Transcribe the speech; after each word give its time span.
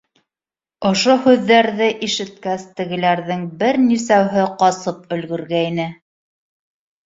—Ошо 0.89 1.15
һүҙҙәрҙе 1.25 1.89
ишеткәс, 2.07 2.65
тегеләрҙең 2.81 3.45
бер 3.61 3.81
нисәүһе 3.85 4.49
ҡасып 4.65 5.09
өлгөргәйне. 5.21 5.91